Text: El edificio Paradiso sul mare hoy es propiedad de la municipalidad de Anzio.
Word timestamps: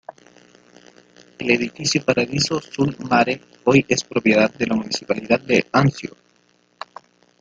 El 1.37 1.51
edificio 1.51 2.03
Paradiso 2.03 2.59
sul 2.59 2.97
mare 3.07 3.39
hoy 3.65 3.85
es 3.87 4.03
propiedad 4.03 4.51
de 4.51 4.65
la 4.65 4.73
municipalidad 4.75 5.39
de 5.41 5.63
Anzio. 5.71 6.15